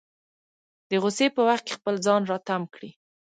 [0.89, 2.89] د غوسې په وخت کې خپل ځان راتم کړي.